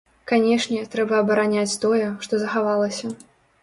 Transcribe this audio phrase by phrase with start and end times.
[0.29, 3.17] Канешне, трэба абараняць тое, што захавалася.